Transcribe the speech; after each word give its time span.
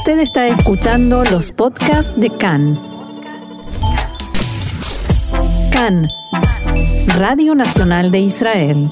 Usted 0.00 0.20
está 0.20 0.48
escuchando 0.48 1.24
los 1.24 1.52
podcasts 1.52 2.10
de 2.18 2.30
CAN. 2.30 2.80
CAN, 5.70 6.08
Radio 7.18 7.54
Nacional 7.54 8.10
de 8.10 8.20
Israel. 8.20 8.90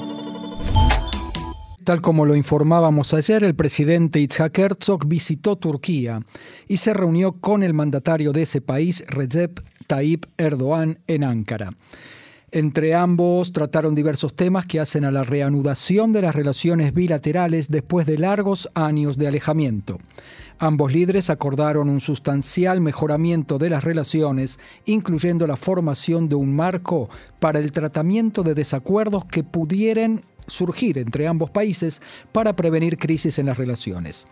Tal 1.83 1.99
como 2.03 2.27
lo 2.27 2.35
informábamos 2.35 3.15
ayer, 3.15 3.43
el 3.43 3.55
presidente 3.55 4.19
Itzhak 4.19 4.55
Herzog 4.59 5.07
visitó 5.07 5.55
Turquía 5.55 6.21
y 6.67 6.77
se 6.77 6.93
reunió 6.93 7.31
con 7.31 7.63
el 7.63 7.73
mandatario 7.73 8.31
de 8.31 8.43
ese 8.43 8.61
país, 8.61 9.03
Recep 9.07 9.61
Tayyip 9.87 10.25
Erdogan, 10.37 10.99
en 11.07 11.23
Ankara. 11.23 11.69
Entre 12.51 12.95
ambos 12.95 13.53
trataron 13.53 13.93
diversos 13.93 14.33
temas 14.35 14.65
que 14.65 14.79
hacen 14.79 15.05
a 15.05 15.11
la 15.11 15.21
reanudación 15.21 16.11
de 16.11 16.23
las 16.23 16.33
relaciones 16.33 16.95
bilaterales 16.95 17.69
después 17.69 18.07
de 18.07 18.17
largos 18.17 18.69
años 18.73 19.17
de 19.17 19.27
alejamiento. 19.27 19.97
Ambos 20.57 20.91
líderes 20.91 21.29
acordaron 21.29 21.89
un 21.89 22.01
sustancial 22.01 22.81
mejoramiento 22.81 23.59
de 23.59 23.69
las 23.69 23.83
relaciones, 23.83 24.59
incluyendo 24.85 25.45
la 25.45 25.55
formación 25.55 26.27
de 26.27 26.35
un 26.35 26.55
marco 26.55 27.07
para 27.39 27.59
el 27.59 27.71
tratamiento 27.71 28.41
de 28.41 28.55
desacuerdos 28.55 29.25
que 29.25 29.43
pudieran 29.43 30.21
surgir 30.49 30.97
entre 30.97 31.27
ambos 31.27 31.49
países 31.49 32.01
para 32.31 32.55
prevenir 32.55 32.97
crisis 32.97 33.39
en 33.39 33.45
las 33.47 33.57
relaciones. 33.57 34.27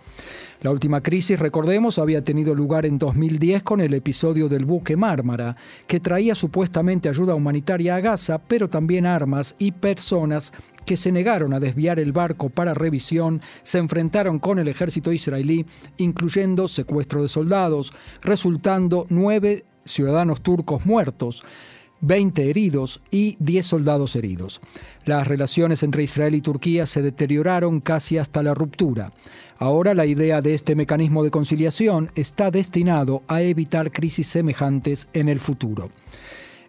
La 0.62 0.71
última 0.71 1.02
crisis, 1.02 1.40
recordemos, 1.40 1.99
había 1.99 2.23
tenido 2.23 2.55
lugar 2.55 2.85
en 2.85 2.98
2010 2.98 3.63
con 3.63 3.81
el 3.81 3.93
episodio 3.93 4.49
del 4.49 4.66
buque 4.66 4.98
Mármara, 4.98 5.55
que 5.88 5.99
traía 5.99 6.35
supuestamente 6.35 7.09
ayuda 7.09 7.35
humanitaria 7.35 7.95
a 7.95 7.99
Gaza, 7.99 8.40
pero 8.40 8.67
también 8.67 9.05
armas 9.05 9.55
y 9.59 9.71
personas 9.71 10.53
que 10.85 10.98
se 10.98 11.12
negaron 11.12 11.53
a 11.53 11.59
desviar 11.59 11.99
el 11.99 12.13
barco 12.13 12.49
para 12.49 12.73
revisión, 12.73 13.41
se 13.62 13.77
enfrentaron 13.77 14.40
con 14.40 14.57
el 14.57 14.70
ejército 14.70 15.12
israelí, 15.12 15.65
incluyendo 15.98 16.68
secuestro 16.68 17.21
de 17.21 17.27
soldados, 17.27 17.93
resultando 18.21 19.05
nueve 19.09 19.65
ciudadanos 19.84 20.41
turcos 20.41 20.85
muertos. 20.85 21.43
20 22.01 22.49
heridos 22.49 23.01
y 23.12 23.37
10 23.40 23.65
soldados 23.65 24.15
heridos. 24.15 24.62
Las 25.05 25.27
relaciones 25.27 25.84
entre 25.84 26.04
Israel 26.04 26.35
y 26.35 26.41
Turquía 26.41 26.85
se 26.85 27.01
deterioraron 27.01 27.81
casi 27.81 28.17
hasta 28.17 28.43
la 28.43 28.54
ruptura. 28.54 29.12
Ahora 29.57 29.93
la 29.93 30.05
idea 30.05 30.41
de 30.41 30.54
este 30.54 30.76
mecanismo 30.76 31.23
de 31.23 31.31
conciliación 31.31 32.12
está 32.15 32.51
destinado 32.51 33.23
a 33.27 33.41
evitar 33.41 33.91
crisis 33.91 34.27
semejantes 34.27 35.09
en 35.13 35.29
el 35.29 35.39
futuro. 35.39 35.89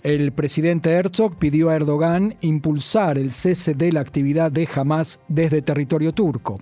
El 0.04 0.30
presidente 0.30 0.90
Herzog 0.90 1.38
pidió 1.38 1.70
a 1.70 1.74
Erdogan 1.74 2.36
impulsar 2.40 3.18
el 3.18 3.32
cese 3.32 3.74
de 3.74 3.90
la 3.90 3.98
actividad 3.98 4.52
de 4.52 4.68
Hamas 4.72 5.20
desde 5.26 5.60
territorio 5.60 6.12
turco. 6.12 6.60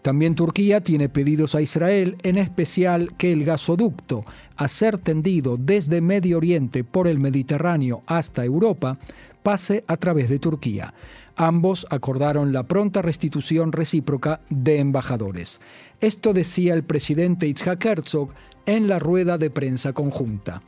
También 0.00 0.34
Turquía 0.34 0.80
tiene 0.80 1.10
pedidos 1.10 1.54
a 1.54 1.60
Israel, 1.60 2.16
en 2.22 2.38
especial 2.38 3.14
que 3.18 3.30
el 3.30 3.44
gasoducto, 3.44 4.24
a 4.56 4.68
ser 4.68 4.96
tendido 4.96 5.58
desde 5.58 6.00
Medio 6.00 6.38
Oriente 6.38 6.82
por 6.82 7.08
el 7.08 7.18
Mediterráneo 7.18 8.04
hasta 8.06 8.42
Europa, 8.42 8.98
pase 9.42 9.84
a 9.86 9.98
través 9.98 10.30
de 10.30 10.38
Turquía. 10.38 10.94
Ambos 11.36 11.86
acordaron 11.90 12.54
la 12.54 12.62
pronta 12.62 13.02
restitución 13.02 13.70
recíproca 13.70 14.40
de 14.48 14.78
embajadores. 14.78 15.60
Esto 16.00 16.32
decía 16.32 16.72
el 16.72 16.84
presidente 16.84 17.46
Itzhak 17.48 17.84
Herzog 17.84 18.32
en 18.64 18.88
la 18.88 18.98
rueda 18.98 19.36
de 19.36 19.50
prensa 19.50 19.92
conjunta. 19.92 20.62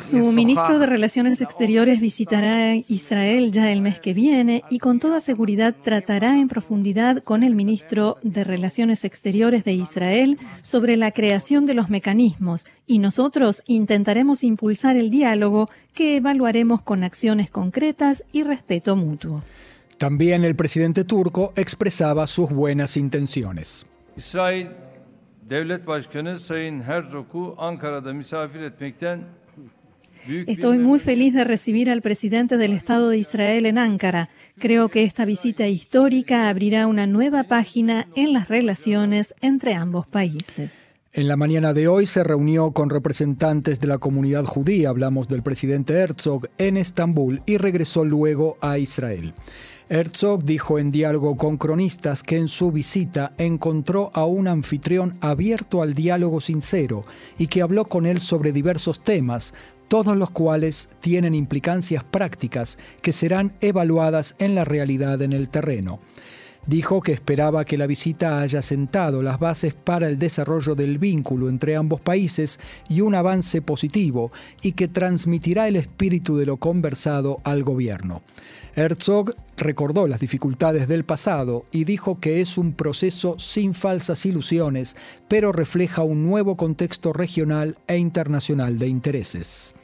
Su 0.00 0.32
ministro 0.32 0.78
de 0.78 0.86
Relaciones 0.86 1.40
Exteriores 1.40 2.00
visitará 2.00 2.74
Israel 2.74 3.52
ya 3.52 3.72
el 3.72 3.80
mes 3.80 4.00
que 4.00 4.12
viene 4.12 4.64
y 4.68 4.78
con 4.78 4.98
toda 4.98 5.20
seguridad 5.20 5.74
tratará 5.82 6.38
en 6.38 6.48
profundidad 6.48 7.22
con 7.22 7.42
el 7.42 7.54
ministro 7.54 8.18
de 8.22 8.44
Relaciones 8.44 9.04
Exteriores 9.04 9.64
de 9.64 9.72
Israel 9.72 10.38
sobre 10.60 10.96
la 10.96 11.10
creación 11.12 11.64
de 11.64 11.74
los 11.74 11.88
mecanismos 11.88 12.66
y 12.86 12.98
nosotros 12.98 13.62
intentaremos 13.66 14.44
impulsar 14.44 14.96
el 14.96 15.08
diálogo 15.10 15.70
que 15.94 16.16
evaluaremos 16.16 16.82
con 16.82 17.02
acciones 17.02 17.48
concretas 17.50 18.24
y 18.32 18.42
respeto 18.42 18.94
mutuo. 18.94 19.42
También 19.96 20.44
el 20.44 20.56
presidente 20.56 21.04
turco 21.04 21.52
expresaba 21.56 22.26
sus 22.26 22.50
buenas 22.50 22.96
intenciones. 22.96 23.86
Israel 24.16 24.83
Estoy 30.46 30.78
muy 30.78 30.98
feliz 30.98 31.34
de 31.34 31.44
recibir 31.44 31.90
al 31.90 32.00
presidente 32.00 32.56
del 32.56 32.72
Estado 32.72 33.10
de 33.10 33.18
Israel 33.18 33.66
en 33.66 33.76
Ankara. 33.76 34.30
Creo 34.58 34.88
que 34.88 35.02
esta 35.02 35.26
visita 35.26 35.68
histórica 35.68 36.48
abrirá 36.48 36.86
una 36.86 37.06
nueva 37.06 37.44
página 37.44 38.08
en 38.16 38.32
las 38.32 38.48
relaciones 38.48 39.34
entre 39.42 39.74
ambos 39.74 40.06
países. 40.06 40.84
En 41.12 41.28
la 41.28 41.36
mañana 41.36 41.74
de 41.74 41.88
hoy 41.88 42.06
se 42.06 42.24
reunió 42.24 42.72
con 42.72 42.90
representantes 42.90 43.78
de 43.78 43.86
la 43.86 43.98
comunidad 43.98 44.44
judía, 44.46 44.88
hablamos 44.88 45.28
del 45.28 45.42
presidente 45.42 45.94
Herzog, 45.94 46.48
en 46.58 46.76
Estambul 46.76 47.42
y 47.46 47.58
regresó 47.58 48.04
luego 48.04 48.56
a 48.60 48.78
Israel. 48.78 49.34
Herzog 49.90 50.44
dijo 50.44 50.78
en 50.78 50.90
diálogo 50.90 51.36
con 51.36 51.58
cronistas 51.58 52.22
que 52.22 52.38
en 52.38 52.48
su 52.48 52.72
visita 52.72 53.34
encontró 53.36 54.10
a 54.14 54.24
un 54.24 54.48
anfitrión 54.48 55.18
abierto 55.20 55.82
al 55.82 55.92
diálogo 55.92 56.40
sincero 56.40 57.04
y 57.36 57.48
que 57.48 57.60
habló 57.60 57.84
con 57.84 58.06
él 58.06 58.20
sobre 58.20 58.52
diversos 58.52 59.04
temas, 59.04 59.52
todos 59.88 60.16
los 60.16 60.30
cuales 60.30 60.88
tienen 61.00 61.34
implicancias 61.34 62.02
prácticas 62.02 62.78
que 63.02 63.12
serán 63.12 63.52
evaluadas 63.60 64.36
en 64.38 64.54
la 64.54 64.64
realidad 64.64 65.20
en 65.20 65.34
el 65.34 65.50
terreno. 65.50 66.00
Dijo 66.66 67.02
que 67.02 67.12
esperaba 67.12 67.64
que 67.66 67.76
la 67.76 67.86
visita 67.86 68.40
haya 68.40 68.62
sentado 68.62 69.22
las 69.22 69.38
bases 69.38 69.74
para 69.74 70.08
el 70.08 70.18
desarrollo 70.18 70.74
del 70.74 70.98
vínculo 70.98 71.50
entre 71.50 71.76
ambos 71.76 72.00
países 72.00 72.58
y 72.88 73.02
un 73.02 73.14
avance 73.14 73.60
positivo 73.60 74.32
y 74.62 74.72
que 74.72 74.88
transmitirá 74.88 75.68
el 75.68 75.76
espíritu 75.76 76.38
de 76.38 76.46
lo 76.46 76.56
conversado 76.56 77.40
al 77.44 77.64
gobierno. 77.64 78.22
Herzog 78.76 79.34
recordó 79.56 80.08
las 80.08 80.20
dificultades 80.20 80.88
del 80.88 81.04
pasado 81.04 81.64
y 81.70 81.84
dijo 81.84 82.18
que 82.18 82.40
es 82.40 82.58
un 82.58 82.72
proceso 82.72 83.38
sin 83.38 83.74
falsas 83.74 84.24
ilusiones, 84.26 84.96
pero 85.28 85.52
refleja 85.52 86.02
un 86.02 86.24
nuevo 86.24 86.56
contexto 86.56 87.12
regional 87.12 87.76
e 87.86 87.98
internacional 87.98 88.78
de 88.78 88.88
intereses. 88.88 89.74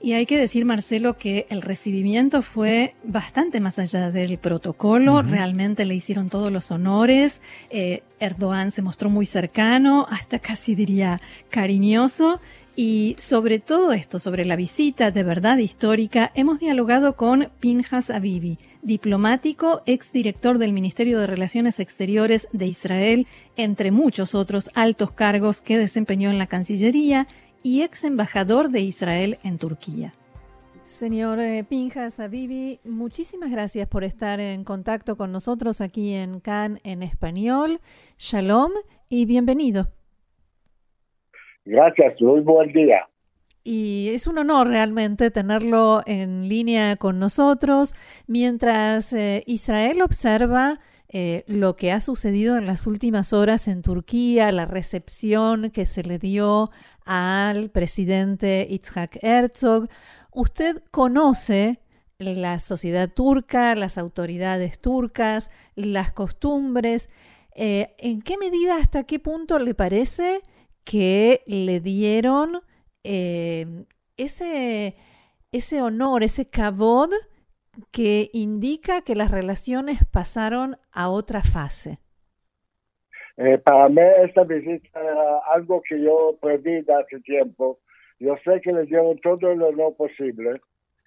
Y 0.00 0.12
hay 0.12 0.26
que 0.26 0.36
decir, 0.36 0.64
Marcelo, 0.64 1.16
que 1.16 1.46
el 1.48 1.62
recibimiento 1.62 2.42
fue 2.42 2.94
bastante 3.02 3.60
más 3.60 3.78
allá 3.78 4.10
del 4.10 4.36
protocolo, 4.38 5.22
realmente 5.22 5.86
le 5.86 5.94
hicieron 5.94 6.28
todos 6.28 6.52
los 6.52 6.70
honores, 6.70 7.40
eh, 7.70 8.02
Erdogan 8.20 8.70
se 8.70 8.82
mostró 8.82 9.08
muy 9.08 9.24
cercano, 9.24 10.06
hasta 10.10 10.38
casi 10.38 10.74
diría 10.74 11.20
cariñoso, 11.48 12.40
y 12.76 13.16
sobre 13.18 13.58
todo 13.58 13.92
esto, 13.92 14.18
sobre 14.18 14.44
la 14.44 14.54
visita 14.54 15.10
de 15.10 15.22
verdad 15.22 15.56
histórica, 15.56 16.30
hemos 16.34 16.60
dialogado 16.60 17.16
con 17.16 17.48
Pinjas 17.58 18.10
Abibi, 18.10 18.58
diplomático, 18.82 19.82
exdirector 19.86 20.58
del 20.58 20.74
Ministerio 20.74 21.18
de 21.18 21.26
Relaciones 21.26 21.80
Exteriores 21.80 22.48
de 22.52 22.66
Israel, 22.66 23.26
entre 23.56 23.92
muchos 23.92 24.34
otros 24.34 24.68
altos 24.74 25.10
cargos 25.10 25.62
que 25.62 25.78
desempeñó 25.78 26.30
en 26.30 26.36
la 26.36 26.46
Cancillería 26.46 27.26
y 27.62 27.82
ex 27.82 28.04
embajador 28.04 28.70
de 28.70 28.80
Israel 28.80 29.38
en 29.44 29.58
Turquía. 29.58 30.12
Señor 30.86 31.40
eh, 31.40 31.64
Pinjas 31.68 32.20
Abibi, 32.20 32.78
muchísimas 32.84 33.50
gracias 33.50 33.88
por 33.88 34.04
estar 34.04 34.38
en 34.38 34.62
contacto 34.62 35.16
con 35.16 35.32
nosotros 35.32 35.80
aquí 35.80 36.14
en 36.14 36.38
CAN 36.38 36.78
en 36.84 37.02
español. 37.02 37.80
Shalom 38.18 38.70
y 39.10 39.26
bienvenido. 39.26 39.88
Gracias, 41.64 42.20
muy 42.22 42.40
buen 42.40 42.72
día. 42.72 43.08
Y 43.64 44.10
es 44.10 44.28
un 44.28 44.38
honor 44.38 44.68
realmente 44.68 45.32
tenerlo 45.32 46.02
en 46.06 46.48
línea 46.48 46.94
con 46.94 47.18
nosotros 47.18 47.96
mientras 48.28 49.12
eh, 49.12 49.42
Israel 49.46 50.02
observa 50.02 50.78
eh, 51.08 51.44
lo 51.46 51.76
que 51.76 51.92
ha 51.92 52.00
sucedido 52.00 52.56
en 52.56 52.66
las 52.66 52.86
últimas 52.86 53.32
horas 53.32 53.68
en 53.68 53.82
Turquía, 53.82 54.50
la 54.50 54.66
recepción 54.66 55.70
que 55.70 55.86
se 55.86 56.02
le 56.02 56.18
dio 56.18 56.70
al 57.04 57.70
presidente 57.70 58.66
Itzhak 58.68 59.18
Herzog. 59.22 59.88
Usted 60.32 60.82
conoce 60.90 61.80
la 62.18 62.60
sociedad 62.60 63.08
turca, 63.12 63.74
las 63.74 63.98
autoridades 63.98 64.80
turcas, 64.80 65.50
las 65.76 66.12
costumbres. 66.12 67.08
Eh, 67.54 67.94
¿En 67.98 68.20
qué 68.22 68.36
medida, 68.36 68.76
hasta 68.76 69.04
qué 69.04 69.18
punto 69.18 69.58
le 69.58 69.74
parece 69.74 70.40
que 70.84 71.42
le 71.46 71.80
dieron 71.80 72.62
eh, 73.04 73.84
ese, 74.16 74.96
ese 75.52 75.82
honor, 75.82 76.24
ese 76.24 76.48
cabod 76.48 77.10
que 77.92 78.30
indica 78.32 79.02
que 79.02 79.14
las 79.14 79.30
relaciones 79.30 79.98
pasaron 80.12 80.76
a 80.92 81.08
otra 81.08 81.42
fase? 81.42 81.98
Eh, 83.36 83.58
para 83.58 83.88
mí 83.88 84.00
esta 84.24 84.44
visita 84.44 85.00
era 85.00 85.38
algo 85.52 85.82
que 85.82 86.00
yo 86.00 86.36
preví 86.40 86.78
hace 86.78 87.20
tiempo. 87.20 87.78
Yo 88.18 88.34
sé 88.44 88.60
que 88.62 88.72
le 88.72 88.86
dieron 88.86 89.18
todo 89.18 89.54
lo 89.54 89.72
no 89.72 89.92
posible. 89.92 90.60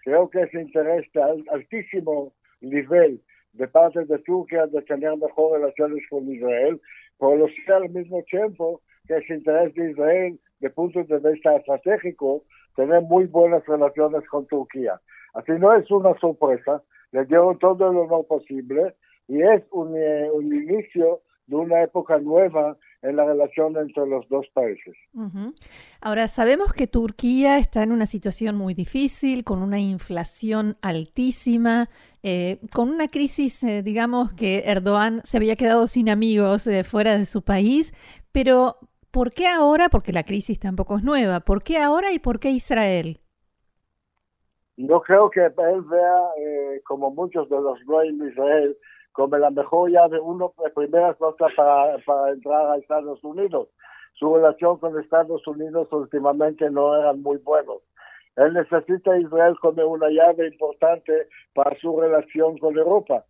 Creo 0.03 0.29
que 0.29 0.41
es 0.41 0.53
interés 0.53 1.11
de 1.13 1.43
altísimo 1.51 2.33
nivel 2.61 3.21
de 3.53 3.67
parte 3.67 4.05
de 4.05 4.19
Turquía 4.19 4.67
de 4.67 4.81
tener 4.83 5.17
mejores 5.17 5.61
relaciones 5.61 6.03
con 6.09 6.31
Israel, 6.31 6.79
pero 7.19 7.47
sé 7.47 7.73
al 7.73 7.89
mismo 7.89 8.21
tiempo 8.23 8.81
que 9.07 9.17
es 9.17 9.29
interés 9.29 9.73
de 9.73 9.91
Israel, 9.91 10.39
de 10.59 10.69
punto 10.69 11.03
de 11.03 11.31
vista 11.31 11.55
estratégico, 11.55 12.43
tener 12.75 13.01
muy 13.01 13.25
buenas 13.25 13.65
relaciones 13.65 14.27
con 14.29 14.45
Turquía. 14.47 15.01
Así 15.33 15.51
no 15.53 15.73
es 15.73 15.89
una 15.91 16.17
sorpresa, 16.19 16.83
le 17.11 17.25
dieron 17.25 17.57
todo 17.59 17.91
lo 17.91 18.07
no 18.07 18.23
posible 18.23 18.95
y 19.27 19.41
es 19.41 19.63
un, 19.71 19.95
eh, 19.95 20.29
un 20.31 20.45
inicio 20.45 21.21
de 21.47 21.55
una 21.55 21.83
época 21.83 22.17
nueva 22.19 22.77
en 23.01 23.15
la 23.15 23.25
relación 23.25 23.75
entre 23.77 24.05
los 24.05 24.27
dos 24.29 24.45
países. 24.53 24.95
Ahora, 26.01 26.27
sabemos 26.27 26.73
que 26.73 26.87
Turquía 26.87 27.57
está 27.57 27.83
en 27.83 27.91
una 27.91 28.05
situación 28.05 28.55
muy 28.55 28.73
difícil, 28.73 29.43
con 29.43 29.61
una 29.61 29.79
inflación 29.79 30.77
altísima, 30.81 31.89
eh, 32.23 32.59
con 32.73 32.89
una 32.89 33.07
crisis, 33.07 33.63
eh, 33.63 33.81
digamos, 33.83 34.33
que 34.33 34.63
Erdogan 34.65 35.21
se 35.23 35.37
había 35.37 35.55
quedado 35.55 35.87
sin 35.87 36.09
amigos 36.09 36.67
eh, 36.67 36.83
fuera 36.83 37.17
de 37.17 37.25
su 37.25 37.41
país, 37.41 37.93
pero 38.31 38.77
¿por 39.11 39.31
qué 39.31 39.47
ahora? 39.47 39.89
Porque 39.89 40.13
la 40.13 40.23
crisis 40.23 40.59
tampoco 40.59 40.97
es 40.97 41.03
nueva. 41.03 41.39
¿Por 41.39 41.63
qué 41.63 41.77
ahora 41.77 42.11
y 42.11 42.19
por 42.19 42.39
qué 42.39 42.51
Israel? 42.51 43.21
Yo 44.81 45.01
creo 45.01 45.29
que 45.29 45.41
él 45.41 45.81
vea, 45.91 46.21
como 46.85 47.11
muchos 47.11 47.49
de 47.49 47.59
los 47.59 47.77
reyes 47.85 48.17
de 48.17 48.29
Israel, 48.29 48.77
como 49.11 49.37
la 49.37 49.49
mejor 49.49 49.91
llave, 49.91 50.21
uno 50.21 50.53
de 50.63 50.69
primeras 50.69 51.17
cosas 51.17 51.51
para, 51.57 51.97
para 52.05 52.31
entrar 52.31 52.71
a 52.71 52.77
Estados 52.77 53.21
Unidos. 53.21 53.67
Su 54.13 54.33
relación 54.33 54.77
con 54.77 54.97
Estados 54.97 55.45
Unidos 55.47 55.89
últimamente 55.91 56.69
no 56.69 56.95
eran 56.95 57.21
muy 57.21 57.37
buenos. 57.39 57.81
Él 58.37 58.53
necesita 58.53 59.11
a 59.11 59.19
Israel 59.19 59.57
como 59.61 59.85
una 59.85 60.07
llave 60.11 60.47
importante 60.47 61.27
para 61.53 61.77
su 61.79 61.99
relación 61.99 62.57
con 62.57 62.77
Europa. 62.77 63.25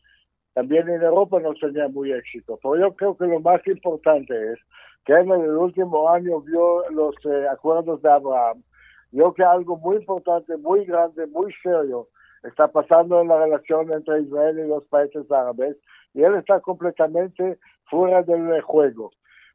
También 0.53 0.87
en 0.87 1.01
Europa 1.01 1.39
no 1.39 1.55
tenía 1.55 1.87
muy 1.87 2.11
éxito. 2.11 2.59
Pero 2.61 2.77
yo 2.77 2.95
creo 2.95 3.17
que 3.17 3.25
lo 3.25 3.39
más 3.39 3.65
importante 3.65 4.53
es 4.53 4.59
que 5.03 5.13
en 5.13 5.31
el 5.31 5.57
último 5.57 6.09
año 6.09 6.41
vio 6.41 6.87
los 6.91 7.15
eh, 7.25 7.47
acuerdos 7.47 8.03
de 8.03 8.11
Abraham. 8.11 8.61
Vio 9.11 9.33
que 9.33 9.43
algo 9.43 9.77
muy 9.77 9.97
importante, 9.97 10.55
muy 10.57 10.85
grande, 10.85 11.25
muy 11.27 11.51
serio, 11.63 12.07
está 12.43 12.67
pasando 12.67 13.21
en 13.21 13.27
la 13.27 13.43
relación 13.43 13.91
entre 13.91 14.21
Israel 14.21 14.59
y 14.59 14.67
los 14.67 14.85
países 14.85 15.29
árabes 15.31 15.77
y 16.13 16.21
él 16.23 16.35
está 16.35 16.59
completamente 16.59 17.57
fuera 17.89 18.23
del 18.23 18.61
juego. 18.61 19.11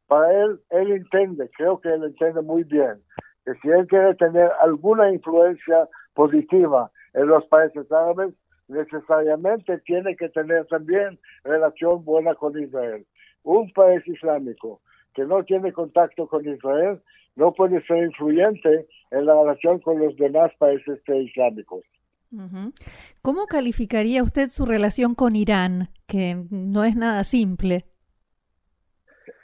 Para 0.07 0.33
él, 0.33 0.61
él 0.71 0.93
entiende, 0.93 1.51
creo 1.57 1.81
que 1.81 1.89
él 1.89 2.05
entiende 2.05 2.43
muy 2.43 2.65
bien, 2.65 3.03
que 3.45 3.55
si 3.63 3.69
él 3.69 3.87
quiere 3.87 4.15
tener 4.17 4.51
alguna 4.61 5.11
influencia 5.13 5.89
positiva 6.15 6.91
en 7.15 7.27
los 7.27 7.45
países 7.47 7.91
árabes, 7.91 8.35
necesariamente 8.69 9.79
tiene 9.79 10.17
que 10.17 10.29
tener 10.31 10.67
también 10.67 11.19
relación 11.45 12.05
buena 12.05 12.35
con 12.35 12.59
Israel. 12.61 13.07
Un 13.43 13.73
país 13.73 14.07
islámico 14.07 14.81
que 15.15 15.25
no 15.25 15.45
tiene 15.45 15.73
contacto 15.73 16.27
con 16.27 16.47
Israel 16.47 17.01
no 17.37 17.53
puede 17.53 17.85
ser 17.87 18.05
influyente 18.05 18.87
en 19.11 19.27
la 19.27 19.35
relación 19.35 19.81
con 19.81 19.99
los 19.99 20.17
demás 20.17 20.53
países 20.59 21.01
islámicos. 21.09 21.83
¿Cómo 23.23 23.47
calificaría 23.47 24.23
usted 24.23 24.49
su 24.49 24.67
relación 24.67 25.15
con 25.15 25.37
Irán, 25.37 25.89
que 26.09 26.37
no 26.51 26.83
es 26.83 26.97
nada 26.97 27.23
simple? 27.23 27.85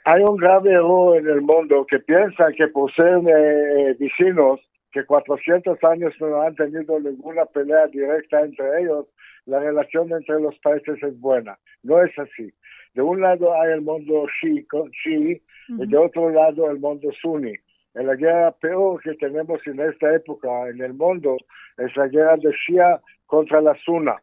Hay 0.03 0.21
un 0.23 0.35
grave 0.35 0.71
error 0.71 1.17
en 1.17 1.27
el 1.27 1.41
mundo 1.41 1.85
que 1.89 1.99
piensa 1.99 2.51
que 2.57 2.67
por 2.67 2.93
ser 2.93 3.21
eh, 3.27 3.95
vecinos, 3.99 4.59
que 4.91 5.05
400 5.05 5.81
años 5.83 6.13
no 6.19 6.41
han 6.41 6.55
tenido 6.55 6.99
ninguna 6.99 7.45
pelea 7.45 7.87
directa 7.87 8.41
entre 8.41 8.81
ellos, 8.81 9.05
la 9.45 9.59
relación 9.59 10.11
entre 10.11 10.41
los 10.41 10.57
países 10.59 11.01
es 11.01 11.19
buena. 11.19 11.57
No 11.83 12.01
es 12.03 12.17
así. 12.19 12.51
De 12.93 13.01
un 13.01 13.21
lado 13.21 13.53
hay 13.53 13.73
el 13.73 13.81
mundo 13.81 14.25
shií 14.41 15.41
y 15.69 15.87
de 15.87 15.97
otro 15.97 16.29
lado 16.29 16.69
el 16.69 16.79
mundo 16.79 17.09
suní 17.21 17.55
en 17.93 18.07
la 18.07 18.15
guerra 18.15 18.51
peor 18.51 19.01
que 19.01 19.13
tenemos 19.15 19.59
en 19.67 19.79
esta 19.79 20.15
época 20.15 20.69
en 20.69 20.81
el 20.81 20.93
mundo 20.93 21.37
es 21.77 21.95
la 21.95 22.07
guerra 22.07 22.37
de 22.37 22.51
Shia 22.51 23.01
contra 23.25 23.61
la 23.61 23.75
Sunna. 23.75 24.21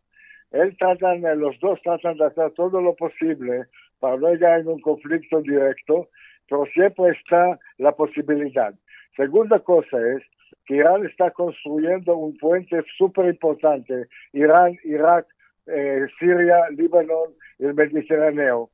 Él 0.51 0.77
tratan, 0.79 1.23
los 1.39 1.59
dos 1.61 1.81
tratan 1.83 2.17
de 2.17 2.27
hacer 2.27 2.51
todo 2.53 2.81
lo 2.81 2.95
posible 2.95 3.67
para 4.01 4.17
no 4.17 4.31
llegar 4.31 4.61
en 4.61 4.69
un 4.69 4.81
conflicto 4.81 5.43
directo, 5.43 6.09
pero 6.49 6.65
siempre 6.73 7.11
está 7.11 7.59
la 7.77 7.93
posibilidad. 7.93 8.75
Segunda 9.17 9.59
cosa 9.61 9.99
es 10.17 10.23
que 10.65 10.77
Irán 10.77 11.05
está 11.05 11.31
construyendo 11.33 12.17
un 12.17 12.37
puente 12.39 12.83
súper 12.97 13.27
importante, 13.27 14.07
Irán, 14.33 14.79
Irak, 14.85 15.27
eh, 15.69 16.07
Siria, 16.19 16.69
Líbano 16.71 17.35
y 17.59 17.67
el 17.67 17.75
Mediterráneo. 17.75 18.71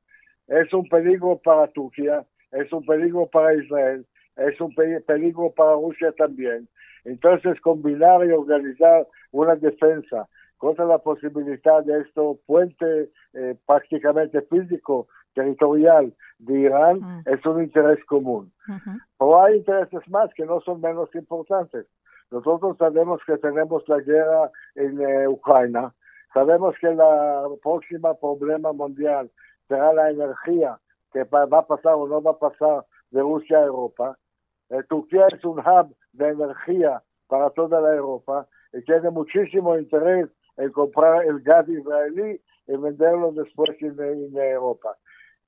Es 0.48 0.72
un 0.72 0.88
peligro 0.88 1.40
para 1.42 1.68
Turquía, 1.68 2.24
es 2.52 2.72
un 2.72 2.84
peligro 2.84 3.26
para 3.26 3.54
Israel, 3.54 4.06
es 4.36 4.60
un 4.60 4.74
peligro 4.74 5.52
para 5.56 5.72
Rusia 5.72 6.12
también. 6.12 6.68
Entonces, 7.04 7.60
combinar 7.60 8.24
y 8.24 8.30
organizar 8.30 9.06
una 9.32 9.56
defensa 9.56 10.28
contra 10.56 10.84
la 10.86 10.98
posibilidad 10.98 11.84
de 11.84 12.00
esto 12.00 12.38
puente 12.46 13.10
eh, 13.34 13.56
prácticamente 13.66 14.40
físico 14.42 15.08
territorial 15.34 16.14
de 16.38 16.60
Irán 16.60 17.00
mm. 17.00 17.22
es 17.26 17.44
un 17.44 17.62
interés 17.62 18.02
común. 18.06 18.52
Pero 19.18 19.42
hay 19.42 19.56
intereses 19.56 20.08
más 20.08 20.32
que 20.34 20.46
no 20.46 20.60
son 20.60 20.80
menos 20.80 21.14
importantes. 21.14 21.86
Nosotros 22.30 22.76
sabemos 22.78 23.20
que 23.26 23.36
tenemos 23.38 23.86
la 23.88 24.00
guerra 24.00 24.50
en 24.74 25.00
eh, 25.00 25.28
Ucrania, 25.28 25.92
sabemos 26.34 26.74
que 26.80 26.92
la 26.92 27.46
próxima 27.62 28.12
problema 28.14 28.72
mundial 28.72 29.30
será 29.68 29.94
la 29.94 30.10
energía, 30.10 30.78
que 31.12 31.24
va 31.24 31.44
a 31.44 31.66
pasar 31.66 31.94
o 31.94 32.06
no 32.06 32.20
va 32.20 32.32
a 32.32 32.38
pasar 32.38 32.84
de 33.10 33.20
Rusia 33.22 33.58
a 33.58 33.64
Europa, 33.64 34.18
eh, 34.70 34.82
Turquía 34.88 35.26
es 35.32 35.44
un 35.44 35.60
hub 35.60 35.94
de 36.12 36.28
energía 36.28 37.02
para 37.28 37.50
toda 37.50 37.80
la 37.80 37.94
Europa 37.94 38.48
y 38.72 38.82
tiene 38.82 39.10
muchísimo 39.10 39.78
interés 39.78 40.28
en 40.56 40.70
comprar 40.72 41.24
el 41.24 41.40
gas 41.40 41.68
israelí 41.68 42.40
y 42.66 42.76
venderlo 42.76 43.32
después 43.32 43.70
en, 43.80 44.36
Europa. 44.36 44.96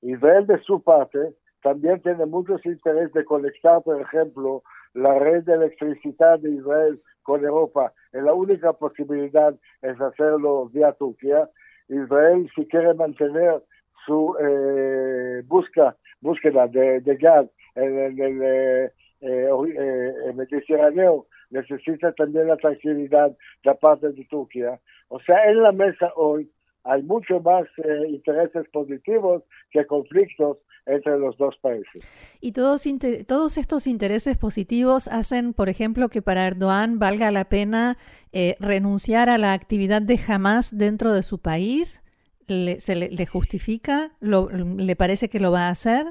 Israel, 0.01 0.45
de 0.47 0.61
su 0.61 0.81
parte, 0.81 1.35
también 1.63 2.01
tiene 2.01 2.25
muchos 2.25 2.63
interés 2.65 3.11
de 3.13 3.25
conectar, 3.25 3.81
por 3.81 3.99
ejemplo, 3.99 4.63
la 4.97 5.17
red 5.19 5.43
de 5.43 5.53
electricidad 5.53 6.39
de 6.39 6.51
Israel 6.51 6.99
con 7.21 7.43
Europa. 7.45 7.93
Y 8.13 8.17
la 8.17 8.33
única 8.33 8.73
posibilidad 8.73 9.53
es 9.81 10.01
hacerlo 10.01 10.69
vía 10.69 10.91
Turquía. 10.93 11.49
Israel, 11.87 12.49
si 12.55 12.65
quiere 12.65 12.93
mantener 12.95 13.61
su 14.05 14.35
eh, 14.39 15.43
busca, 15.45 15.95
búsqueda 16.19 16.67
de, 16.67 17.01
gas 17.19 17.47
en, 17.75 18.19
el 18.19 18.41
eh, 18.41 18.91
eh, 19.21 19.49
eh, 19.49 20.33
Mediterráneo 20.33 21.27
necesita 21.49 22.11
también 22.13 22.47
la 22.47 22.57
tranquilidad 22.57 23.31
de 23.63 23.75
parte 23.75 24.11
de 24.11 24.25
Turquía. 24.25 24.79
O 25.09 25.19
sea, 25.19 25.49
en 25.49 25.61
la 25.61 25.71
mesa 25.71 26.11
hoy 26.15 26.51
hay 26.83 27.03
mucho 27.03 27.39
más 27.41 27.67
eh, 27.83 28.07
intereses 28.09 28.67
positivos 28.69 29.43
que 29.71 29.85
conflictos 29.85 30.57
entre 30.87 31.19
los 31.19 31.37
dos 31.37 31.55
países. 31.61 32.05
Y 32.41 32.53
todos, 32.53 32.83
todos 33.27 33.57
estos 33.57 33.87
intereses 33.87 34.37
positivos 34.37 35.07
hacen, 35.07 35.53
por 35.53 35.69
ejemplo, 35.69 36.09
que 36.09 36.21
para 36.21 36.47
Erdogan 36.47 36.97
valga 36.97 37.29
la 37.31 37.45
pena 37.45 37.97
eh, 38.31 38.55
renunciar 38.59 39.29
a 39.29 39.37
la 39.37 39.53
actividad 39.53 40.01
de 40.01 40.19
Hamas 40.27 40.75
dentro 40.75 41.11
de 41.13 41.23
su 41.23 41.39
país. 41.39 42.03
¿Le, 42.47 42.79
¿Se 42.79 42.95
le, 42.95 43.25
justifica? 43.25 44.11
¿Le 44.21 44.95
parece 44.95 45.27
que 45.27 45.41
lo 45.41 45.51
va 45.51 45.67
a 45.67 45.69
hacer? 45.69 46.05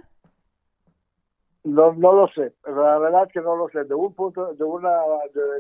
No, 1.64 1.94
no 1.94 2.12
lo 2.12 2.28
sé, 2.28 2.52
la 2.64 2.98
verdad 2.98 3.28
que 3.32 3.40
no 3.40 3.56
lo 3.56 3.68
sé. 3.70 3.84
De 3.84 3.94
un 3.94 4.14
punto, 4.14 4.54
de 4.54 4.62
una, 4.62 4.90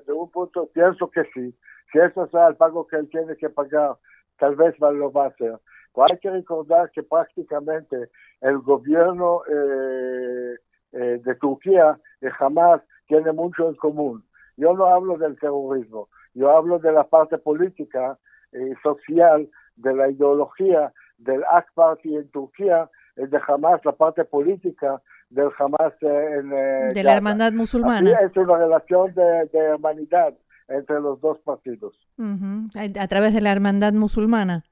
de, 0.06 0.12
un 0.12 0.30
punto 0.30 0.68
pienso 0.72 1.10
que 1.10 1.24
sí. 1.34 1.52
Si 1.90 1.98
eso 1.98 2.28
sea 2.28 2.48
el 2.48 2.56
pago 2.56 2.86
que 2.86 2.96
él 2.96 3.08
tiene 3.10 3.36
que 3.36 3.48
pagar, 3.48 3.96
tal 4.38 4.56
vez 4.56 4.78
lo 4.78 5.10
va 5.12 5.24
a 5.24 5.28
hacer. 5.28 5.58
Pero 5.94 6.06
hay 6.10 6.18
que 6.18 6.30
recordar 6.30 6.90
que 6.90 7.02
prácticamente 7.02 8.10
el 8.40 8.58
gobierno 8.58 9.42
eh, 9.48 10.56
eh, 10.92 11.20
de 11.24 11.34
Turquía 11.36 11.98
y 12.20 12.26
jamás 12.28 12.82
tiene 13.06 13.32
mucho 13.32 13.68
en 13.68 13.74
común. 13.76 14.24
Yo 14.56 14.74
no 14.74 14.86
hablo 14.86 15.18
del 15.18 15.38
terrorismo, 15.38 16.08
yo 16.34 16.50
hablo 16.50 16.78
de 16.78 16.92
la 16.92 17.04
parte 17.04 17.38
política 17.38 18.18
y 18.52 18.74
social, 18.82 19.48
de 19.76 19.94
la 19.94 20.08
ideología 20.10 20.92
del 21.18 21.42
AK 21.44 21.72
Party 21.74 22.16
en 22.16 22.28
Turquía, 22.30 22.90
de 23.16 23.40
jamás 23.40 23.84
la 23.84 23.92
parte 23.92 24.24
política 24.24 25.00
del 25.30 25.50
Hamas 25.58 25.94
en 26.00 26.52
eh, 26.52 26.92
de 26.94 27.02
la 27.02 27.16
hermandad 27.16 27.52
musulmana. 27.52 28.10
es 28.20 28.36
una 28.36 28.58
relación 28.58 29.12
de, 29.14 29.48
hermanidad 29.52 30.34
entre 30.68 31.00
los 31.00 31.20
dos 31.20 31.38
partidos. 31.40 31.94
A 32.18 33.08
través 33.08 33.34
de 33.34 33.40
la 33.40 33.52
hermandad 33.52 33.92
musulmana. 33.92 34.64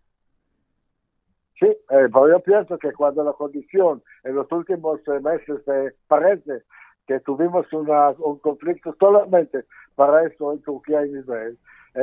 Sí, 1.58 1.66
eh, 1.66 1.78
pero 1.88 2.28
yo 2.28 2.40
pienso 2.40 2.78
que 2.78 2.92
cuando 2.92 3.22
la 3.22 3.32
condición 3.32 4.02
en 4.24 4.34
los 4.34 4.50
últimos 4.50 5.00
eh, 5.06 5.20
meses 5.20 5.60
parece 6.08 6.62
que 7.06 7.20
tuvimos 7.20 7.72
una, 7.72 8.10
un 8.10 8.38
conflicto 8.38 8.96
solamente 8.98 9.64
para 9.94 10.26
eso 10.26 10.52
en 10.52 10.62
Turquía 10.62 11.06
y 11.06 11.16
Israel, 11.16 11.56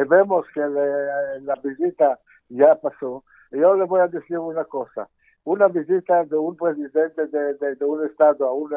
vemos 0.07 0.45
que 0.53 0.61
la 0.61 1.55
visita 1.63 2.17
ya 2.49 2.75
pasó, 2.75 3.23
Yo 3.51 3.75
le 3.75 3.85
voy 3.85 4.01
a 4.01 4.07
decir 4.07 4.37
una 4.37 4.63
cosa. 4.65 5.09
Una 5.43 5.67
visita 5.67 6.23
de 6.25 6.37
un 6.37 6.55
presidente 6.55 7.27
de, 7.27 7.85
un 7.85 8.05
estado 8.05 8.47
a 8.47 8.53
un 8.53 8.71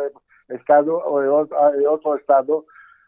estado 0.49 0.97
o 0.97 1.47
otro 1.91 2.17
estado 2.17 2.65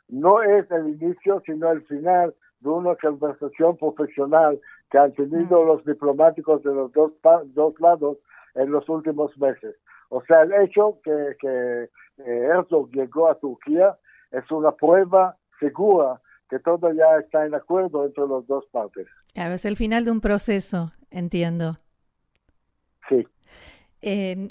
no 0.08 0.42
es 0.42 0.70
el 0.70 0.88
inicio, 0.88 1.42
sino 1.44 1.70
el 1.70 1.82
final 1.86 2.34
de 2.60 2.68
una 2.68 2.94
conversación 2.96 3.76
profesional 3.76 4.60
que 4.90 4.98
han 4.98 5.12
tenido 5.12 5.62
mm. 5.62 5.66
los 5.66 5.84
diplomáticos 5.84 6.62
de 6.62 6.74
los 6.74 6.92
dos, 6.92 7.12
dos 7.54 7.80
lados 7.80 8.18
en 8.54 8.70
los 8.70 8.88
últimos 8.88 9.36
meses. 9.38 9.76
O 10.08 10.22
sea, 10.22 10.42
el 10.42 10.52
hecho 10.54 10.98
que, 11.02 11.36
que 11.40 11.90
eh, 12.18 12.48
Herzog 12.52 12.90
llegó 12.92 13.28
a 13.28 13.38
Turquía 13.38 13.96
es 14.30 14.50
una 14.50 14.72
prueba 14.72 15.36
segura 15.58 16.20
que 16.48 16.58
todo 16.60 16.92
ya 16.92 17.18
está 17.18 17.44
en 17.44 17.54
acuerdo 17.54 18.04
entre 18.04 18.26
las 18.26 18.46
dos 18.46 18.64
partes. 18.70 19.06
Claro, 19.34 19.54
es 19.54 19.64
el 19.64 19.76
final 19.76 20.04
de 20.04 20.12
un 20.12 20.20
proceso, 20.20 20.92
entiendo. 21.10 21.76
Sí. 23.08 23.26
Eh, 24.02 24.48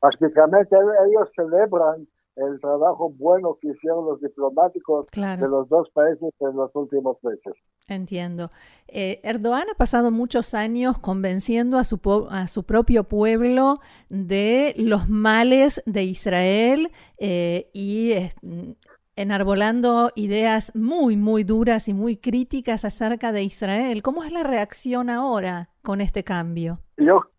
Prácticamente 0.00 0.76
ellos 0.76 1.30
celebran 1.34 2.06
el 2.38 2.60
trabajo 2.60 3.10
bueno 3.10 3.58
que 3.60 3.68
hicieron 3.68 4.06
los 4.06 4.20
diplomáticos 4.20 5.06
de 5.12 5.48
los 5.48 5.68
dos 5.68 5.88
países 5.90 6.32
en 6.40 6.56
los 6.56 6.70
últimos 6.74 7.16
meses. 7.22 7.54
Entiendo. 7.88 8.48
Eh, 8.86 9.20
Erdogan 9.22 9.68
ha 9.70 9.74
pasado 9.74 10.10
muchos 10.10 10.54
años 10.54 10.98
convenciendo 10.98 11.78
a 11.78 11.84
su, 11.84 12.00
a 12.30 12.46
su 12.48 12.64
propio 12.64 13.04
pueblo 13.04 13.80
de 14.08 14.74
los 14.76 15.08
males 15.08 15.82
de 15.86 16.04
Israel 16.04 16.90
eh, 17.18 17.70
y 17.72 18.12
enarbolando 19.16 20.10
ideas 20.14 20.72
muy, 20.76 21.16
muy 21.16 21.42
duras 21.42 21.88
y 21.88 21.94
muy 21.94 22.16
críticas 22.16 22.84
acerca 22.84 23.32
de 23.32 23.42
Israel. 23.42 24.02
¿Cómo 24.02 24.22
es 24.22 24.32
la 24.32 24.44
reacción 24.44 25.10
ahora 25.10 25.70
con 25.82 26.00
este 26.00 26.22
cambio? 26.22 26.78
Yo 26.96 27.16
eh, 27.16 27.37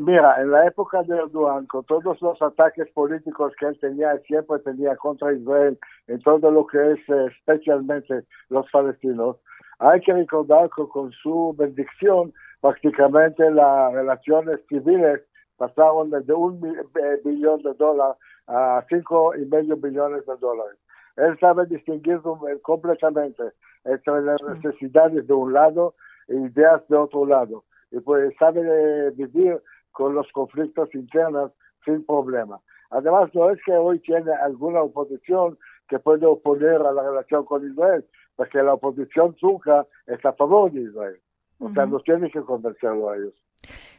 mira, 0.00 0.40
en 0.40 0.50
la 0.50 0.66
época 0.66 1.02
de 1.02 1.16
Erdogan, 1.16 1.66
con 1.66 1.84
todos 1.84 2.20
los 2.22 2.40
ataques 2.40 2.88
políticos 2.92 3.52
que 3.58 3.66
él 3.66 3.78
tenía, 3.80 4.16
siempre 4.26 4.58
tenía 4.60 4.96
contra 4.96 5.32
Israel, 5.32 5.78
en 6.06 6.20
todo 6.22 6.50
lo 6.50 6.66
que 6.66 6.92
es 6.92 6.98
eh, 7.08 7.26
especialmente 7.36 8.24
los 8.48 8.70
palestinos, 8.70 9.36
hay 9.78 10.00
que 10.00 10.12
recordar 10.12 10.68
que 10.76 10.86
con 10.88 11.10
su 11.12 11.54
bendición, 11.58 12.32
prácticamente 12.60 13.50
las 13.50 13.92
relaciones 13.92 14.60
civiles 14.68 15.22
pasaron 15.56 16.10
desde 16.10 16.34
un 16.34 16.64
eh, 16.64 17.20
billón 17.24 17.62
de 17.62 17.74
dólares 17.74 18.16
a 18.46 18.84
cinco 18.88 19.34
y 19.36 19.44
medio 19.46 19.76
billones 19.76 20.26
de 20.26 20.36
dólares. 20.36 20.78
Él 21.16 21.38
sabe 21.38 21.66
distinguir 21.66 22.20
completamente 22.62 23.42
entre 23.84 24.22
las 24.22 24.42
necesidades 24.42 25.26
de 25.26 25.32
un 25.32 25.52
lado 25.52 25.94
e 26.28 26.34
ideas 26.34 26.82
de 26.88 26.96
otro 26.96 27.26
lado. 27.26 27.64
Y 27.90 28.00
pues 28.00 28.34
sabe 28.38 29.10
vivir 29.12 29.60
con 29.92 30.14
los 30.14 30.30
conflictos 30.32 30.94
internos 30.94 31.52
sin 31.84 32.04
problema. 32.04 32.60
Además, 32.90 33.30
no 33.34 33.50
es 33.50 33.58
que 33.64 33.72
hoy 33.72 34.00
tiene 34.00 34.32
alguna 34.32 34.82
oposición 34.82 35.58
que 35.88 35.98
puede 35.98 36.26
oponer 36.26 36.82
a 36.82 36.92
la 36.92 37.02
relación 37.02 37.44
con 37.44 37.68
Israel, 37.68 38.04
porque 38.36 38.62
la 38.62 38.74
oposición 38.74 39.34
turca 39.34 39.86
está 40.06 40.30
a 40.30 40.34
favor 40.34 40.72
de 40.72 40.82
Israel. 40.82 41.18
O 41.58 41.72
sea, 41.72 41.86
no 41.86 42.00
tiene 42.00 42.30
que 42.30 42.40
convencerlo 42.40 43.10
a 43.10 43.16
ellos. 43.16 43.34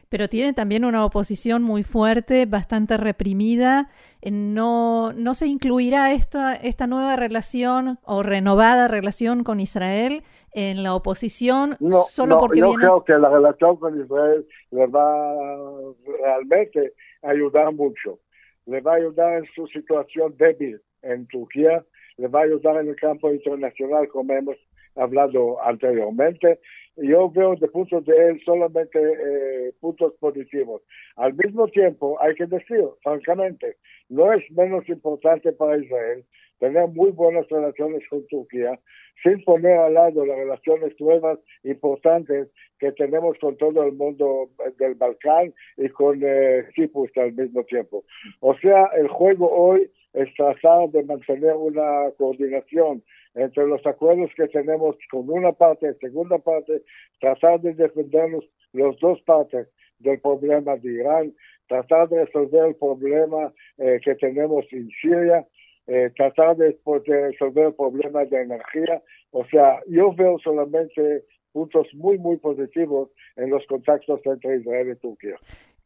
Pero 0.08 0.28
tiene 0.28 0.52
también 0.52 0.84
una 0.84 1.06
oposición 1.06 1.62
muy 1.62 1.84
fuerte, 1.84 2.44
bastante 2.44 2.98
reprimida. 2.98 3.88
¿No, 4.30 5.12
no 5.14 5.34
se 5.34 5.46
incluirá 5.46 6.12
esta, 6.12 6.54
esta 6.54 6.86
nueva 6.86 7.16
relación 7.16 7.98
o 8.02 8.22
renovada 8.22 8.88
relación 8.88 9.42
con 9.42 9.58
Israel 9.58 10.22
en 10.54 10.82
la 10.82 10.94
oposición 10.94 11.76
no, 11.80 12.02
solo 12.04 12.38
porque 12.38 12.60
yo 12.60 12.72
creo 12.74 13.04
que 13.04 13.14
la 13.14 13.30
relación 13.30 13.76
con 13.76 14.00
Israel 14.00 14.46
le 14.70 14.86
va 14.86 15.34
realmente 16.20 16.92
a 17.22 17.30
ayudar 17.30 17.72
mucho. 17.72 18.18
Le 18.66 18.80
va 18.80 18.92
a 18.92 18.96
ayudar 18.96 19.38
en 19.38 19.46
su 19.54 19.66
situación 19.68 20.34
débil 20.36 20.80
en 21.02 21.26
Turquía, 21.26 21.84
le 22.16 22.28
va 22.28 22.40
a 22.40 22.44
ayudar 22.44 22.76
en 22.76 22.88
el 22.88 22.96
campo 22.96 23.32
internacional, 23.32 24.08
como 24.08 24.32
hemos 24.32 24.56
hablado 24.96 25.62
anteriormente. 25.62 26.58
Yo 26.96 27.30
veo 27.30 27.56
de 27.56 27.68
punto 27.68 28.00
de 28.02 28.12
él 28.28 28.40
solamente 28.44 28.98
eh, 28.98 29.72
puntos 29.80 30.12
positivos. 30.20 30.82
Al 31.16 31.34
mismo 31.34 31.66
tiempo, 31.68 32.20
hay 32.20 32.34
que 32.34 32.46
decir, 32.46 32.84
francamente, 33.02 33.76
no 34.10 34.32
es 34.32 34.42
menos 34.50 34.86
importante 34.88 35.52
para 35.52 35.78
Israel 35.78 36.24
tener 36.62 36.86
muy 36.88 37.10
buenas 37.10 37.48
relaciones 37.48 38.02
con 38.08 38.24
Turquía, 38.28 38.78
sin 39.24 39.42
poner 39.42 39.78
al 39.78 39.94
lado 39.94 40.24
las 40.24 40.36
relaciones 40.36 40.92
nuevas 41.00 41.40
importantes 41.64 42.48
que 42.78 42.92
tenemos 42.92 43.36
con 43.40 43.56
todo 43.56 43.82
el 43.82 43.94
mundo 43.94 44.48
del 44.78 44.94
Balcán 44.94 45.52
y 45.76 45.88
con 45.88 46.20
eh, 46.22 46.64
al 47.16 47.32
mismo 47.32 47.64
tiempo. 47.64 48.04
O 48.38 48.54
sea, 48.58 48.90
el 48.96 49.08
juego 49.08 49.50
hoy 49.50 49.90
es 50.12 50.32
tratar 50.34 50.88
de 50.90 51.02
mantener 51.02 51.54
una 51.54 52.10
coordinación 52.16 53.02
entre 53.34 53.66
los 53.66 53.84
acuerdos 53.86 54.30
que 54.36 54.48
tenemos 54.48 54.96
con 55.10 55.28
una 55.30 55.52
parte 55.52 55.90
y 55.90 55.98
segunda 55.98 56.38
parte, 56.38 56.82
tratar 57.20 57.60
de 57.60 57.74
defendernos 57.74 58.44
los 58.72 58.98
dos 59.00 59.20
partes 59.22 59.68
del 59.98 60.20
problema 60.20 60.76
de 60.76 60.92
Irán, 60.92 61.34
tratar 61.68 62.08
de 62.08 62.24
resolver 62.24 62.66
el 62.66 62.74
problema 62.76 63.52
eh, 63.78 64.00
que 64.04 64.14
tenemos 64.16 64.64
en 64.72 64.88
Siria 65.00 65.46
eh, 65.88 66.12
tratar 66.16 66.56
de, 66.56 66.78
resolver 66.84 67.74
problemas 67.74 68.30
de 68.30 68.42
energía. 68.42 69.02
O 69.32 69.44
sea, 69.46 69.80
yo 69.88 70.14
veo 70.14 70.38
solamente 70.38 71.24
puntos 71.52 71.88
muy, 71.94 72.18
muy 72.18 72.36
positivos 72.36 73.10
en 73.36 73.50
los 73.50 73.66
contactos 73.66 74.20
entre 74.24 74.58
Israel 74.58 74.92
y 74.92 74.96
Turquía. 75.00 75.36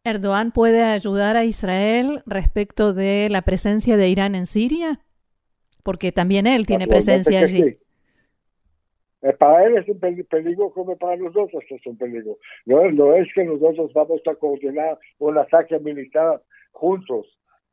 ¿Erdogan 0.05 0.53
puede 0.53 0.83
ayudar 0.83 1.37
a 1.37 1.45
Israel 1.45 2.23
respecto 2.27 2.93
de 2.93 3.29
la 3.31 3.43
presencia 3.43 3.97
de 3.97 4.09
Irán 4.09 4.35
en 4.35 4.47
Siria? 4.47 5.01
Porque 5.87 6.13
también 6.13 6.47
él 6.47 6.67
tiene 6.67 6.87
presencia 6.87 7.41
allí. 7.41 7.77
Eh, 9.23 9.33
para 9.33 9.65
él 9.65 9.79
es 9.79 9.89
un 9.89 9.99
peligro 9.99 10.71
como 10.71 10.95
para 10.99 11.17
nosotros 11.17 11.65
es 11.71 11.87
un 11.87 11.97
peligro. 11.97 12.37
No, 12.67 12.91
no 12.91 13.15
es 13.15 13.27
que 13.35 13.45
nosotros 13.45 13.91
vamos 13.95 14.21
a 14.27 14.35
coordinar 14.35 14.99
un 15.19 15.39
ataque 15.39 15.79
militar 15.79 16.43
juntos 16.73 17.27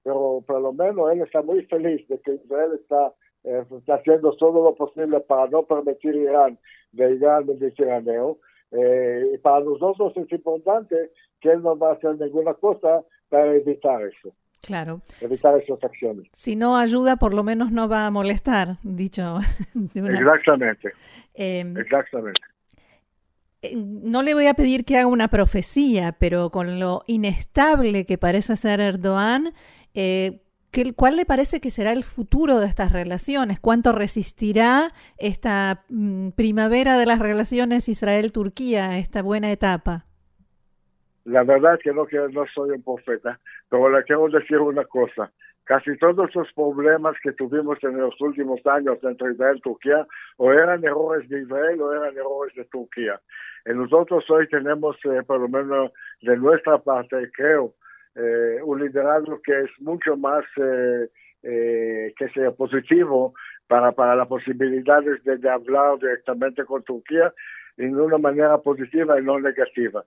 pero 0.03 0.43
por 0.45 0.61
lo 0.61 0.73
menos 0.73 1.11
él 1.11 1.21
está 1.21 1.41
muy 1.41 1.65
feliz 1.65 2.07
de 2.07 2.19
que 2.19 2.35
Israel 2.35 2.71
está, 2.79 3.13
eh, 3.45 3.63
haciendo 3.87 4.35
todo 4.35 4.63
lo 4.63 4.75
posible 4.75 5.19
para 5.21 5.47
no 5.47 5.63
permitir 5.63 6.15
Irán 6.15 6.59
de 6.91 7.15
Irán 7.15 7.35
al 7.35 7.45
Mediterráneo. 7.45 8.37
Eh, 8.71 9.31
y 9.33 9.37
para 9.37 9.61
nosotros 9.61 10.13
es 10.17 10.31
importante 10.31 11.11
que 11.39 11.51
él 11.51 11.61
no 11.61 11.77
va 11.77 11.91
a 11.91 11.93
hacer 11.93 12.19
ninguna 12.19 12.53
cosa 12.55 13.03
para 13.29 13.55
evitar 13.55 14.01
eso. 14.03 14.35
Claro. 14.65 15.01
Evitar 15.19 15.59
esas 15.61 15.83
acciones. 15.83 16.27
Si 16.31 16.55
no 16.55 16.77
ayuda, 16.77 17.17
por 17.17 17.33
lo 17.33 17.43
menos 17.43 17.71
no 17.71 17.89
va 17.89 18.05
a 18.07 18.11
molestar, 18.11 18.77
dicho. 18.83 19.39
Exactamente. 19.95 20.93
Em, 21.33 21.77
Exactamente 21.77 22.41
eh, 23.63 23.75
no 23.75 24.23
le 24.23 24.33
voy 24.33 24.47
a 24.47 24.53
pedir 24.53 24.85
que 24.85 24.97
haga 24.97 25.07
una 25.07 25.29
profecía, 25.29 26.13
pero 26.19 26.49
con 26.49 26.79
lo 26.79 27.03
inestable 27.07 28.05
que 28.05 28.17
parece 28.17 28.55
ser 28.55 28.79
Erdogan, 28.79 29.53
eh, 29.93 30.43
¿Cuál 30.95 31.17
le 31.17 31.25
parece 31.25 31.61
que 31.61 31.69
será 31.69 31.91
el 31.91 32.03
futuro 32.03 32.59
de 32.59 32.65
estas 32.65 32.91
relaciones? 32.91 33.59
¿Cuánto 33.59 33.91
resistirá 33.91 34.91
esta 35.19 35.83
mm, 35.89 36.29
primavera 36.29 36.97
de 36.97 37.05
las 37.05 37.19
relaciones 37.19 37.87
Israel-Turquía, 37.89 38.97
esta 38.97 39.21
buena 39.21 39.51
etapa? 39.51 40.07
La 41.25 41.43
verdad 41.43 41.79
que 41.81 41.93
no, 41.93 42.05
que 42.05 42.17
no 42.17 42.45
soy 42.53 42.71
un 42.71 42.83
profeta, 42.83 43.39
pero 43.69 43.89
le 43.89 44.03
quiero 44.03 44.27
decir 44.29 44.59
una 44.59 44.85
cosa. 44.85 45.31
Casi 45.65 45.97
todos 45.97 46.35
los 46.35 46.51
problemas 46.53 47.15
que 47.23 47.31
tuvimos 47.31 47.77
en 47.83 47.97
los 47.97 48.19
últimos 48.19 48.59
años 48.65 48.97
entre 49.01 49.31
Israel 49.31 49.57
y 49.57 49.61
Turquía 49.61 50.05
o 50.35 50.51
eran 50.51 50.83
errores 50.83 51.29
de 51.29 51.41
Israel 51.41 51.81
o 51.81 51.93
eran 51.93 52.17
errores 52.17 52.53
de 52.55 52.65
Turquía. 52.65 53.21
Y 53.65 53.69
nosotros 53.69 54.29
hoy 54.29 54.47
tenemos, 54.49 54.97
eh, 55.05 55.23
por 55.25 55.39
lo 55.39 55.47
menos 55.47 55.91
de 56.21 56.35
nuestra 56.35 56.79
parte, 56.79 57.31
creo, 57.31 57.75
eh, 58.15 58.59
un 58.63 58.79
liderazgo 58.79 59.41
que 59.41 59.61
es 59.61 59.69
mucho 59.79 60.15
más 60.17 60.43
eh, 60.57 61.07
eh, 61.41 62.13
que 62.15 62.29
sea 62.29 62.51
positivo 62.51 63.33
para, 63.67 63.91
para 63.91 64.15
las 64.15 64.27
posibilidades 64.27 65.23
de, 65.23 65.49
hablar 65.49 65.97
directamente 65.97 66.63
con 66.63 66.83
Turquía 66.83 67.33
en 67.77 67.99
una 67.99 68.17
manera 68.17 68.57
positiva 68.59 69.19
y 69.19 69.23
no 69.23 69.39
negativa. 69.39 70.03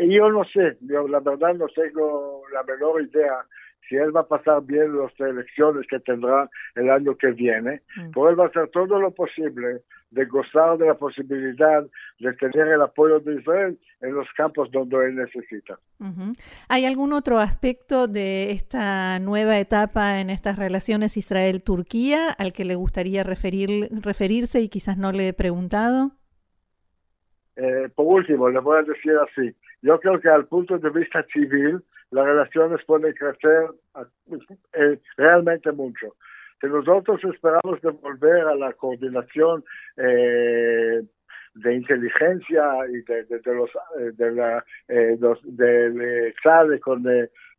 y 0.00 0.14
yo 0.14 0.30
no 0.30 0.44
sé, 0.44 0.76
yo 0.80 1.08
la 1.08 1.20
verdad 1.20 1.54
no 1.54 1.66
tengo 1.68 2.42
la 2.52 2.62
menor 2.62 3.02
idea 3.02 3.44
si 3.90 3.96
él 3.96 4.14
va 4.16 4.20
a 4.20 4.28
pasar 4.28 4.62
bien 4.62 4.96
las 4.96 5.12
elecciones 5.18 5.84
que 5.88 5.98
tendrá 5.98 6.48
el 6.76 6.88
año 6.90 7.16
que 7.16 7.32
viene, 7.32 7.82
mm. 7.96 8.12
pues 8.12 8.30
él 8.30 8.38
va 8.38 8.44
a 8.44 8.48
hacer 8.48 8.68
todo 8.68 9.00
lo 9.00 9.10
posible 9.10 9.82
de 10.10 10.24
gozar 10.26 10.78
de 10.78 10.86
la 10.86 10.94
posibilidad 10.94 11.84
de 12.18 12.32
tener 12.34 12.68
el 12.68 12.82
apoyo 12.82 13.20
de 13.20 13.36
Israel 13.36 13.78
en 14.00 14.14
los 14.14 14.26
campos 14.36 14.70
donde 14.72 14.96
él 15.06 15.16
necesita. 15.16 15.78
¿Hay 16.68 16.84
algún 16.84 17.12
otro 17.12 17.38
aspecto 17.38 18.08
de 18.08 18.52
esta 18.52 19.18
nueva 19.20 19.58
etapa 19.58 20.20
en 20.20 20.30
estas 20.30 20.58
relaciones 20.58 21.16
Israel-Turquía 21.16 22.30
al 22.30 22.52
que 22.52 22.64
le 22.64 22.74
gustaría 22.74 23.22
referir, 23.22 23.88
referirse 24.02 24.60
y 24.60 24.68
quizás 24.68 24.98
no 24.98 25.12
le 25.12 25.28
he 25.28 25.32
preguntado? 25.32 26.12
Eh, 27.56 27.88
por 27.94 28.06
último, 28.06 28.48
le 28.48 28.60
voy 28.60 28.78
a 28.78 28.82
decir 28.82 29.12
así, 29.16 29.54
Yo 29.82 29.98
creo 30.00 30.20
que 30.20 30.28
al 30.28 30.46
punto 30.46 30.78
de 30.78 30.90
vista 30.90 31.24
civil, 31.32 31.82
las 32.10 32.24
relaciones 32.24 32.84
pueden 32.86 33.12
crecer 33.14 33.70
eh, 34.72 34.98
realmente 35.16 35.70
mucho. 35.72 36.14
Si 36.60 36.66
nosotros 36.66 37.20
esperamos 37.24 37.80
de 37.80 37.90
volver 37.90 38.46
a 38.46 38.54
la 38.54 38.72
coordinación 38.74 39.64
eh, 39.96 41.02
de 41.54 41.74
inteligencia 41.74 42.62
y 42.88 43.00
de, 43.02 43.40
los 43.46 43.70
de 44.16 44.32
la 44.32 44.64
eh, 44.88 45.18
de, 45.44 46.80
con 46.80 47.04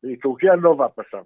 y 0.03 0.17
Turquía 0.17 0.55
no 0.55 0.75
va 0.75 0.87
a 0.87 0.93
pasar. 0.93 1.25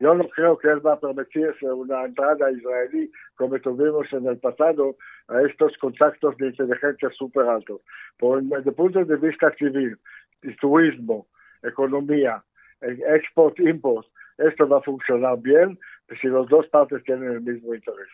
Yo 0.00 0.14
no 0.14 0.28
creo 0.28 0.58
que 0.58 0.68
él 0.68 0.84
va 0.84 0.94
a 0.94 1.00
permitirse 1.00 1.66
una 1.66 2.04
entrada 2.04 2.50
israelí 2.50 3.10
como 3.36 3.58
tuvimos 3.60 4.12
en 4.12 4.26
el 4.26 4.38
pasado 4.38 4.96
a 5.28 5.42
estos 5.42 5.76
contactos 5.78 6.36
de 6.38 6.48
inteligencia 6.48 7.10
súper 7.10 7.46
altos. 7.46 7.80
Por 8.18 8.38
el 8.40 8.74
punto 8.74 9.04
de 9.04 9.16
vista 9.16 9.54
civil, 9.54 9.96
turismo, 10.60 11.26
economía, 11.62 12.42
export, 12.82 13.58
import, 13.60 14.06
esto 14.38 14.68
va 14.68 14.78
a 14.78 14.82
funcionar 14.82 15.38
bien 15.38 15.78
si 16.20 16.26
los 16.26 16.48
dos 16.48 16.66
partes 16.68 17.02
tienen 17.04 17.30
el 17.30 17.40
mismo 17.40 17.74
interés. 17.74 18.08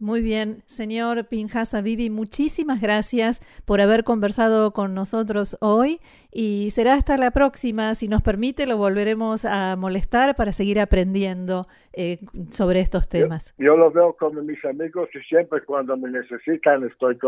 Muy 0.00 0.22
bien, 0.22 0.62
señor 0.64 1.28
Pinjas 1.28 1.74
Vivi, 1.82 2.08
muchísimas 2.08 2.80
gracias 2.80 3.42
por 3.66 3.82
haber 3.82 4.02
conversado 4.02 4.72
con 4.72 4.94
nosotros 4.94 5.58
hoy 5.60 6.00
y 6.32 6.70
será 6.70 6.94
hasta 6.94 7.18
la 7.18 7.32
próxima. 7.32 7.94
Si 7.94 8.08
nos 8.08 8.22
permite, 8.22 8.66
lo 8.66 8.78
volveremos 8.78 9.44
a 9.44 9.76
molestar 9.76 10.34
para 10.36 10.52
seguir 10.52 10.80
aprendiendo 10.80 11.66
eh, 11.92 12.16
sobre 12.50 12.80
estos 12.80 13.10
temas. 13.10 13.54
Yo, 13.58 13.76
lo 13.76 13.90
veo 13.90 14.16
como 14.18 14.40
mis 14.40 14.64
amigos 14.64 15.10
y 15.14 15.18
siempre 15.28 15.60
cuando 15.66 15.98
me 15.98 16.10
necesitan 16.10 16.82
estoy 16.84 17.18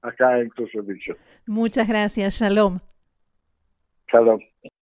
acá 0.00 0.40
en 0.40 0.48
tu 0.52 0.66
servicio. 0.68 1.14
Muchas 1.46 1.86
gracias. 1.86 2.40
Shalom. 2.40 2.78
Shalom. 4.10 4.40